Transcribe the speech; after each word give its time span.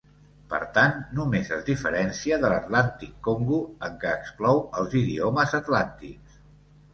Per 0.51 0.59
tant, 0.75 0.93
només 1.17 1.51
es 1.57 1.59
diferencia 1.67 2.39
de 2.45 2.49
l"Atlàntic-Congo 2.49 3.59
en 3.89 4.01
què 4.05 4.15
exclou 4.21 4.63
els 4.81 4.97
idiomes 5.03 5.55
atlàntics. 5.61 6.41